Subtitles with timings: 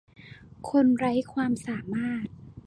[0.69, 2.25] คนไร้ความสามารถ